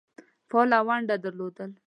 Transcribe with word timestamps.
فعاله 0.49 0.79
ونډه 0.87 1.15
درلوده. 1.25 1.65